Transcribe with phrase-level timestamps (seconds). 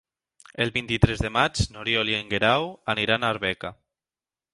[0.63, 2.65] El vint-i-tres de maig n'Oriol i en Guerau
[2.95, 3.73] aniran a Arbeca.